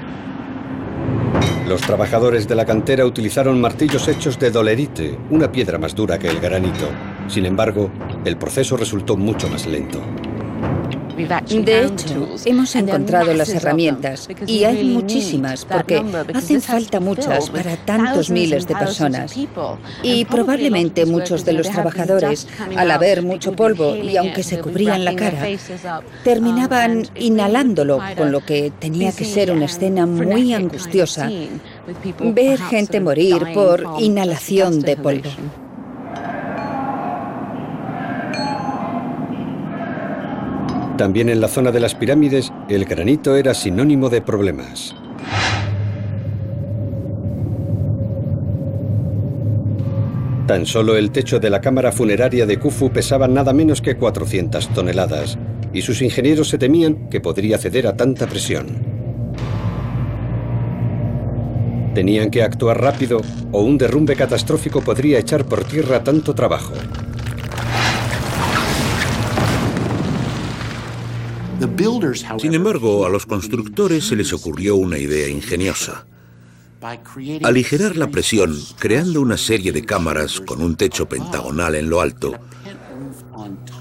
[1.68, 6.30] Los trabajadores de la cantera utilizaron martillos hechos de dolerite, una piedra más dura que
[6.30, 6.90] el granito.
[7.28, 7.92] Sin embargo,
[8.26, 10.02] el proceso resultó mucho más lento.
[11.16, 16.04] De hecho, hemos encontrado las herramientas y hay muchísimas porque
[16.34, 19.34] hacen falta muchas para tantos miles de personas.
[20.04, 25.16] Y probablemente muchos de los trabajadores, al haber mucho polvo y aunque se cubrían la
[25.16, 25.48] cara,
[26.24, 31.30] terminaban inhalándolo, con lo que tenía que ser una escena muy angustiosa.
[32.20, 35.30] Ver gente morir por inhalación de polvo.
[40.98, 44.96] También en la zona de las pirámides, el granito era sinónimo de problemas.
[50.48, 54.70] Tan solo el techo de la cámara funeraria de Khufu pesaba nada menos que 400
[54.70, 55.38] toneladas,
[55.74, 58.68] y sus ingenieros se temían que podría ceder a tanta presión.
[61.94, 63.22] Tenían que actuar rápido
[63.52, 66.74] o un derrumbe catastrófico podría echar por tierra tanto trabajo.
[72.40, 76.06] Sin embargo, a los constructores se les ocurrió una idea ingeniosa.
[77.44, 82.34] Aligerar la presión creando una serie de cámaras con un techo pentagonal en lo alto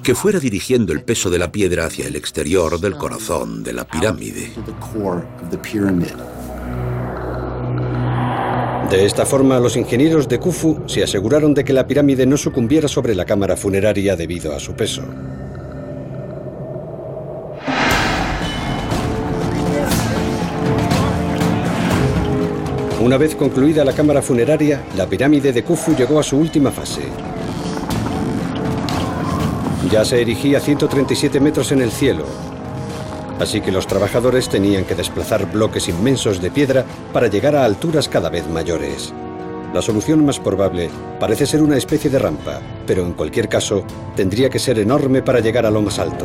[0.02, 3.84] que fuera dirigiendo el peso de la piedra hacia el exterior del corazón de la
[3.84, 4.52] pirámide.
[8.90, 12.86] De esta forma, los ingenieros de Khufu se aseguraron de que la pirámide no sucumbiera
[12.86, 15.02] sobre la cámara funeraria debido a su peso.
[23.04, 27.02] Una vez concluida la cámara funeraria, la pirámide de Khufu llegó a su última fase.
[29.92, 32.24] Ya se erigía 137 metros en el cielo,
[33.38, 38.08] así que los trabajadores tenían que desplazar bloques inmensos de piedra para llegar a alturas
[38.08, 39.12] cada vez mayores.
[39.74, 40.88] La solución más probable
[41.20, 43.84] parece ser una especie de rampa, pero en cualquier caso
[44.16, 46.24] tendría que ser enorme para llegar a lo más alto.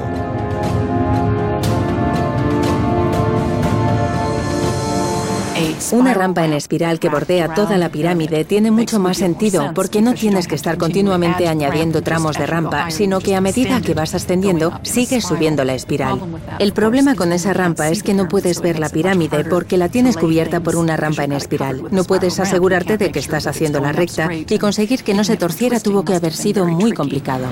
[5.91, 10.13] Una rampa en espiral que bordea toda la pirámide tiene mucho más sentido porque no
[10.13, 14.71] tienes que estar continuamente añadiendo tramos de rampa, sino que a medida que vas ascendiendo,
[14.83, 16.19] sigues subiendo la espiral.
[16.59, 20.17] El problema con esa rampa es que no puedes ver la pirámide porque la tienes
[20.17, 21.83] cubierta por una rampa en espiral.
[21.91, 25.79] No puedes asegurarte de que estás haciendo la recta y conseguir que no se torciera
[25.79, 27.45] tuvo que haber sido muy complicado.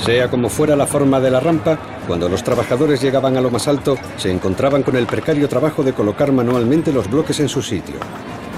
[0.00, 3.68] Sea como fuera la forma de la rampa, cuando los trabajadores llegaban a lo más
[3.68, 7.96] alto, se encontraban con el precario trabajo de colocar manualmente los bloques en su sitio.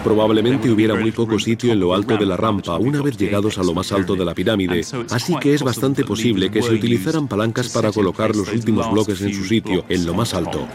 [0.05, 3.63] Probablemente hubiera muy poco sitio en lo alto de la rampa una vez llegados a
[3.63, 7.69] lo más alto de la pirámide, así que es bastante posible que se utilizaran palancas
[7.69, 10.67] para colocar los últimos bloques en su sitio, en lo más alto.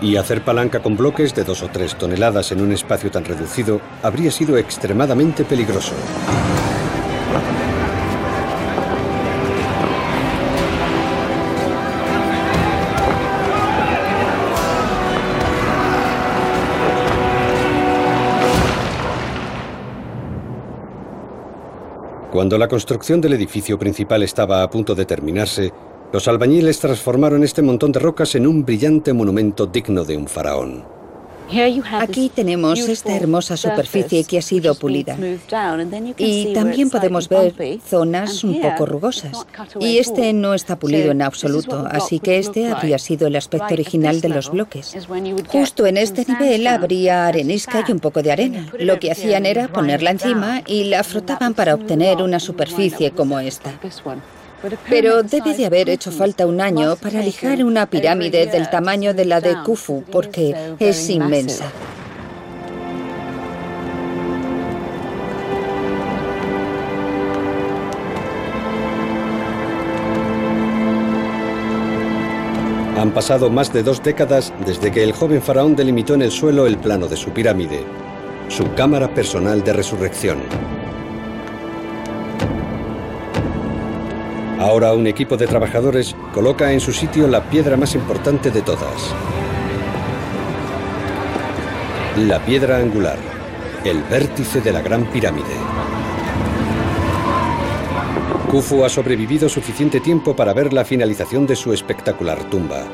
[0.00, 3.80] Y hacer palanca con bloques de dos o tres toneladas en un espacio tan reducido
[4.02, 5.92] habría sido extremadamente peligroso.
[22.34, 25.72] Cuando la construcción del edificio principal estaba a punto de terminarse,
[26.12, 31.03] los albañiles transformaron este montón de rocas en un brillante monumento digno de un faraón.
[32.00, 35.16] Aquí tenemos esta hermosa superficie que ha sido pulida.
[36.18, 37.54] Y también podemos ver
[37.86, 39.46] zonas un poco rugosas.
[39.80, 44.20] Y este no está pulido en absoluto, así que este habría sido el aspecto original
[44.20, 44.96] de los bloques.
[45.48, 48.66] Justo en este nivel habría arenisca y un poco de arena.
[48.78, 53.72] Lo que hacían era ponerla encima y la frotaban para obtener una superficie como esta.
[54.88, 59.24] Pero debe de haber hecho falta un año para lijar una pirámide del tamaño de
[59.24, 61.70] la de Khufu, porque es inmensa.
[72.96, 76.66] Han pasado más de dos décadas desde que el joven faraón delimitó en el suelo
[76.66, 77.84] el plano de su pirámide,
[78.48, 80.38] su cámara personal de resurrección.
[84.64, 89.14] Ahora un equipo de trabajadores coloca en su sitio la piedra más importante de todas.
[92.16, 93.18] La piedra angular,
[93.84, 95.54] el vértice de la Gran Pirámide.
[98.50, 102.84] Khufu ha sobrevivido suficiente tiempo para ver la finalización de su espectacular tumba.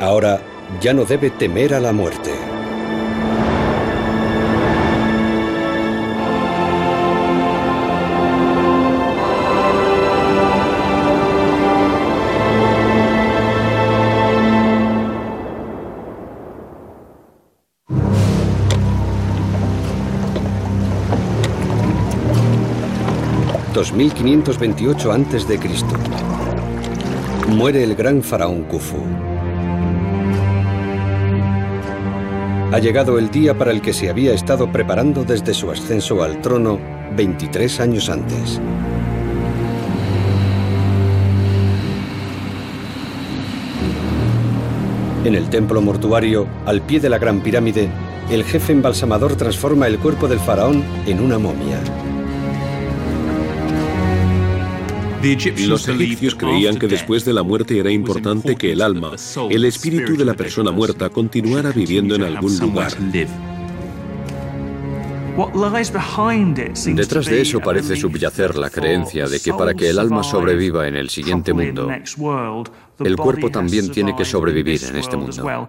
[0.00, 0.40] Ahora
[0.80, 2.49] ya no debe temer a la muerte.
[23.80, 25.58] ...2528 a.C.
[27.48, 28.98] Muere el gran faraón Khufu.
[32.72, 36.42] Ha llegado el día para el que se había estado preparando desde su ascenso al
[36.42, 36.78] trono
[37.16, 38.60] 23 años antes.
[45.24, 47.88] En el templo mortuario, al pie de la Gran Pirámide,
[48.30, 51.80] el jefe embalsamador transforma el cuerpo del faraón en una momia.
[55.66, 59.12] Los egipcios creían que después de la muerte era importante que el alma,
[59.50, 62.92] el espíritu de la persona muerta, continuara viviendo en algún lugar.
[66.94, 70.96] Detrás de eso parece subyacer la creencia de que para que el alma sobreviva en
[70.96, 71.88] el siguiente mundo,
[72.98, 75.68] el cuerpo también tiene que sobrevivir en este mundo.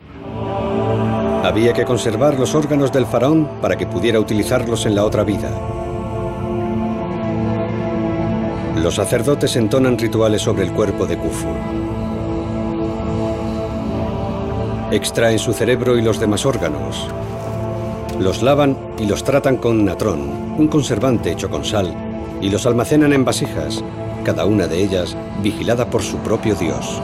[1.44, 5.50] Había que conservar los órganos del faraón para que pudiera utilizarlos en la otra vida.
[8.76, 11.50] Los sacerdotes entonan rituales sobre el cuerpo de Khufu.
[14.92, 17.08] Extraen su cerebro y los demás órganos.
[18.18, 21.94] Los lavan y los tratan con natrón, un conservante hecho con sal,
[22.42, 23.84] y los almacenan en vasijas,
[24.24, 27.02] cada una de ellas vigilada por su propio dios.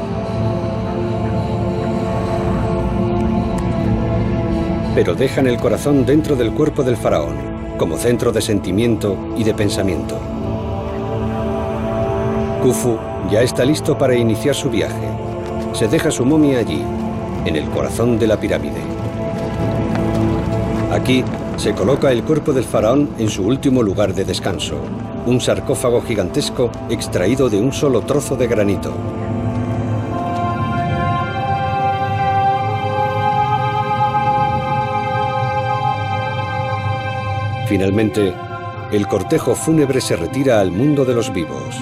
[4.95, 7.35] Pero dejan el corazón dentro del cuerpo del faraón,
[7.77, 10.36] como centro de sentimiento y de pensamiento.
[12.67, 12.97] Khufu
[13.31, 15.07] ya está listo para iniciar su viaje.
[15.71, 16.83] Se deja su momia allí,
[17.45, 18.81] en el corazón de la pirámide.
[20.91, 21.23] Aquí
[21.55, 24.75] se coloca el cuerpo del faraón en su último lugar de descanso,
[25.25, 28.91] un sarcófago gigantesco extraído de un solo trozo de granito.
[37.69, 38.33] Finalmente,
[38.91, 41.81] el cortejo fúnebre se retira al mundo de los vivos.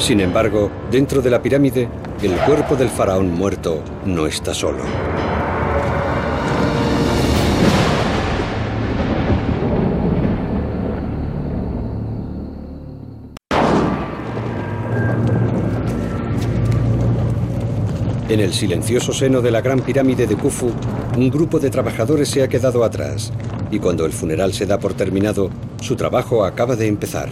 [0.00, 1.86] Sin embargo, dentro de la pirámide,
[2.22, 4.82] el cuerpo del faraón muerto no está solo.
[18.30, 20.72] En el silencioso seno de la gran pirámide de Khufu,
[21.18, 23.32] un grupo de trabajadores se ha quedado atrás,
[23.70, 25.50] y cuando el funeral se da por terminado,
[25.82, 27.28] su trabajo acaba de empezar.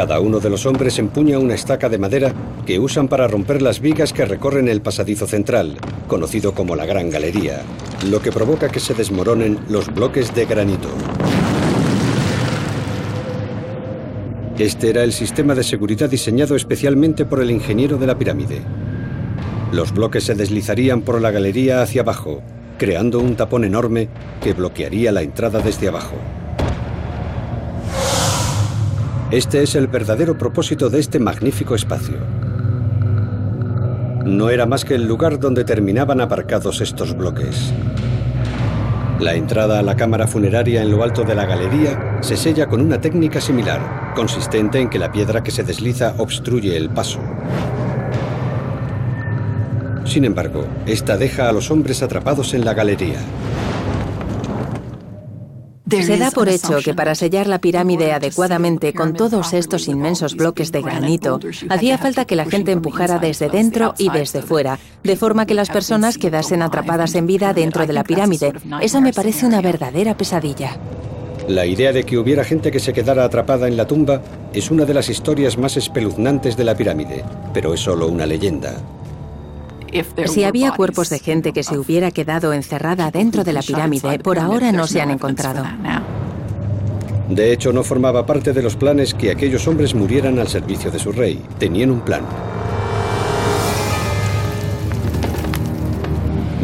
[0.00, 2.32] Cada uno de los hombres empuña una estaca de madera
[2.64, 5.76] que usan para romper las vigas que recorren el pasadizo central,
[6.08, 7.60] conocido como la Gran Galería,
[8.08, 10.88] lo que provoca que se desmoronen los bloques de granito.
[14.58, 18.62] Este era el sistema de seguridad diseñado especialmente por el ingeniero de la pirámide.
[19.70, 22.40] Los bloques se deslizarían por la galería hacia abajo,
[22.78, 24.08] creando un tapón enorme
[24.42, 26.16] que bloquearía la entrada desde abajo.
[29.30, 32.16] Este es el verdadero propósito de este magnífico espacio.
[34.24, 37.72] No era más que el lugar donde terminaban aparcados estos bloques.
[39.20, 42.80] La entrada a la cámara funeraria en lo alto de la galería se sella con
[42.80, 47.20] una técnica similar, consistente en que la piedra que se desliza obstruye el paso.
[50.06, 53.20] Sin embargo, esta deja a los hombres atrapados en la galería.
[55.90, 60.70] Se da por hecho que para sellar la pirámide adecuadamente con todos estos inmensos bloques
[60.72, 65.46] de granito, hacía falta que la gente empujara desde dentro y desde fuera, de forma
[65.46, 68.52] que las personas quedasen atrapadas en vida dentro de la pirámide.
[68.80, 70.78] Eso me parece una verdadera pesadilla.
[71.48, 74.22] La idea de que hubiera gente que se quedara atrapada en la tumba
[74.52, 78.76] es una de las historias más espeluznantes de la pirámide, pero es solo una leyenda.
[80.26, 84.38] Si había cuerpos de gente que se hubiera quedado encerrada dentro de la pirámide, por
[84.38, 85.64] ahora no se han encontrado.
[87.28, 90.98] De hecho, no formaba parte de los planes que aquellos hombres murieran al servicio de
[90.98, 91.40] su rey.
[91.58, 92.24] Tenían un plan.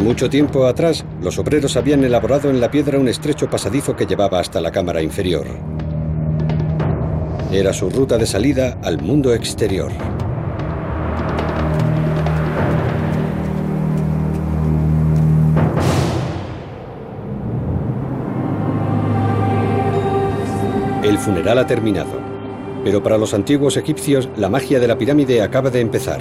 [0.03, 4.41] Mucho tiempo atrás, los obreros habían elaborado en la piedra un estrecho pasadizo que llevaba
[4.41, 5.47] hasta la cámara inferior.
[7.53, 9.93] Era su ruta de salida al mundo exterior.
[21.07, 22.21] El funeral ha terminado,
[22.83, 26.21] pero para los antiguos egipcios la magia de la pirámide acaba de empezar.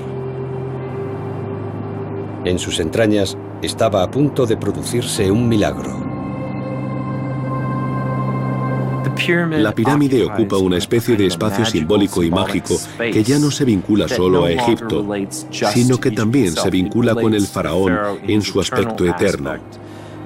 [2.44, 6.06] En sus entrañas estaba a punto de producirse un milagro.
[9.58, 14.08] La pirámide ocupa una especie de espacio simbólico y mágico que ya no se vincula
[14.08, 15.04] solo a Egipto,
[15.50, 19.56] sino que también se vincula con el faraón en su aspecto eterno.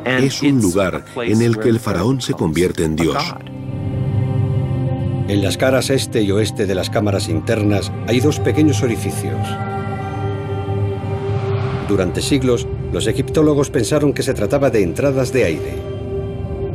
[0.03, 3.15] Es un lugar en el que el faraón se convierte en Dios.
[5.29, 9.37] En las caras este y oeste de las cámaras internas hay dos pequeños orificios.
[11.87, 15.75] Durante siglos, los egiptólogos pensaron que se trataba de entradas de aire.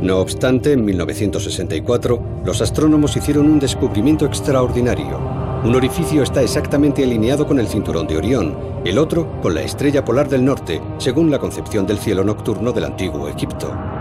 [0.01, 5.19] No obstante, en 1964, los astrónomos hicieron un descubrimiento extraordinario.
[5.65, 10.05] Un orificio está exactamente alineado con el cinturón de Orión, el otro con la estrella
[10.05, 13.94] polar del norte, según la concepción del cielo nocturno del antiguo Egipto.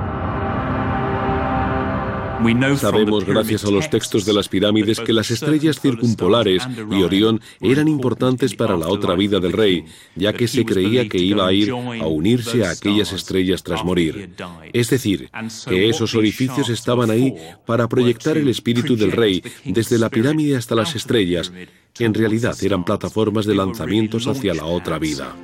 [2.77, 7.89] Sabemos gracias a los textos de las pirámides que las estrellas circumpolares y Orión eran
[7.89, 11.71] importantes para la otra vida del rey, ya que se creía que iba a ir
[11.71, 14.35] a unirse a aquellas estrellas tras morir.
[14.73, 15.31] Es decir,
[15.67, 17.35] que esos orificios estaban ahí
[17.65, 21.51] para proyectar el espíritu del rey desde la pirámide hasta las estrellas,
[21.95, 25.35] que en realidad eran plataformas de lanzamientos hacia la otra vida.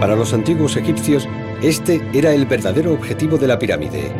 [0.00, 1.26] Para los antiguos egipcios,
[1.62, 4.12] este era el verdadero objetivo de la pirámide.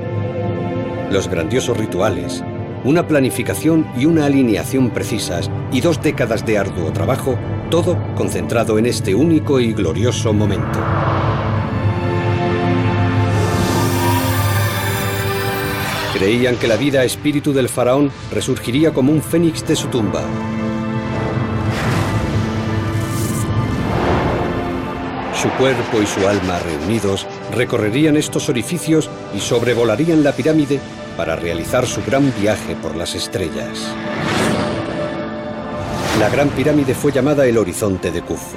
[1.11, 2.43] Los grandiosos rituales,
[2.83, 7.39] una planificación y una alineación precisas y dos décadas de arduo trabajo,
[7.71, 10.79] todo concentrado en este único y glorioso momento.
[16.15, 20.23] Creían que la vida espíritu del faraón resurgiría como un fénix de su tumba,
[25.47, 27.25] Su cuerpo y su alma reunidos
[27.55, 30.81] recorrerían estos orificios y sobrevolarían la pirámide
[31.17, 33.95] para realizar su gran viaje por las estrellas.
[36.19, 38.57] La gran pirámide fue llamada el horizonte de Khufu.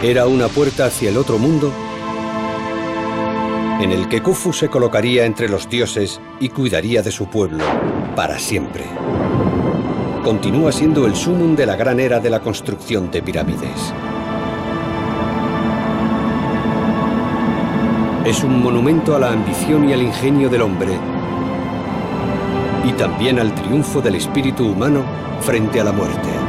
[0.00, 1.72] Era una puerta hacia el otro mundo
[3.80, 7.64] en el que Khufu se colocaría entre los dioses y cuidaría de su pueblo
[8.14, 8.84] para siempre.
[10.22, 13.92] Continúa siendo el sumum de la gran era de la construcción de pirámides.
[18.28, 20.92] Es un monumento a la ambición y al ingenio del hombre
[22.84, 25.02] y también al triunfo del espíritu humano
[25.40, 26.47] frente a la muerte.